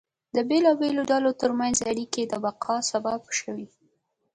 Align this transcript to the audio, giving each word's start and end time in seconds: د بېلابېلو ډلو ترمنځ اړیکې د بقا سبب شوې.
د 0.35 0.37
بېلابېلو 0.49 1.01
ډلو 1.11 1.31
ترمنځ 1.41 1.77
اړیکې 1.91 2.23
د 2.27 2.33
بقا 2.43 2.75
سبب 2.91 3.21
شوې. 3.39 3.67